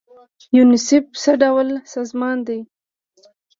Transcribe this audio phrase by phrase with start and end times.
[0.57, 2.59] یونیسف څه ډول سازمان دی؟